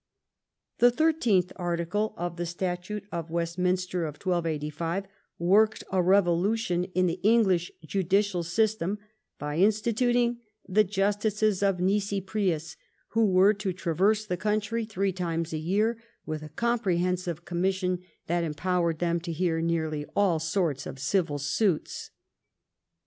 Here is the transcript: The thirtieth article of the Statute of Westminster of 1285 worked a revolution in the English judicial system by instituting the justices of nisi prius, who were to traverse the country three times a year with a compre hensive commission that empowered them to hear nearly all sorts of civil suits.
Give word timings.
The 0.79 0.89
thirtieth 0.89 1.53
article 1.57 2.15
of 2.17 2.35
the 2.37 2.47
Statute 2.47 3.03
of 3.11 3.29
Westminster 3.29 4.01
of 4.05 4.15
1285 4.15 5.05
worked 5.37 5.83
a 5.91 6.01
revolution 6.01 6.85
in 6.95 7.05
the 7.05 7.19
English 7.21 7.71
judicial 7.85 8.41
system 8.41 8.97
by 9.37 9.57
instituting 9.59 10.39
the 10.67 10.83
justices 10.83 11.61
of 11.61 11.79
nisi 11.79 12.19
prius, 12.19 12.77
who 13.09 13.27
were 13.27 13.53
to 13.53 13.73
traverse 13.73 14.25
the 14.25 14.37
country 14.37 14.85
three 14.85 15.13
times 15.13 15.53
a 15.53 15.59
year 15.59 15.99
with 16.25 16.41
a 16.41 16.49
compre 16.49 16.97
hensive 16.97 17.45
commission 17.45 17.99
that 18.25 18.43
empowered 18.43 18.97
them 18.97 19.19
to 19.19 19.31
hear 19.31 19.61
nearly 19.61 20.05
all 20.15 20.39
sorts 20.39 20.87
of 20.87 20.97
civil 20.97 21.37
suits. 21.37 22.09